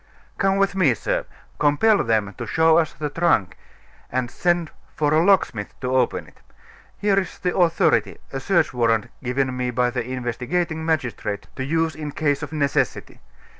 "Come 0.39 0.57
with 0.57 0.73
me, 0.73 0.95
sir; 0.95 1.25
compel 1.59 2.03
them 2.03 2.33
to 2.39 2.47
show 2.47 2.79
us 2.79 2.91
the 2.93 3.11
trunk, 3.11 3.55
and 4.11 4.31
send 4.31 4.71
for 4.95 5.13
a 5.13 5.23
locksmith 5.23 5.79
to 5.81 5.95
open 5.95 6.25
it. 6.25 6.41
Here 6.97 7.19
is 7.19 7.37
the 7.37 7.55
authority 7.55 8.17
a 8.33 8.39
search 8.39 8.73
warrant 8.73 9.09
given 9.23 9.55
me 9.55 9.69
by 9.69 9.91
the 9.91 10.03
investigating 10.03 10.83
magistrate 10.83 11.45
to 11.55 11.63
use 11.63 11.93
in 11.93 12.13
case 12.13 12.41
of 12.41 12.51
necessity. 12.51 13.19